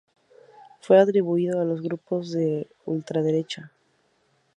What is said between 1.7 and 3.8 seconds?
grupos de ultraderecha.